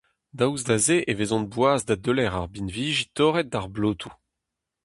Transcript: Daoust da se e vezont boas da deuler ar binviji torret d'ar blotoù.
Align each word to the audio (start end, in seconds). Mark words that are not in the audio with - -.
Daoust 0.37 0.67
da 0.69 0.77
se 0.85 0.97
e 1.11 1.13
vezont 1.19 1.49
boas 1.53 1.81
da 1.87 1.95
deuler 2.03 2.33
ar 2.39 2.47
binviji 2.53 3.05
torret 3.15 3.49
d'ar 3.51 3.67
blotoù. 3.73 4.13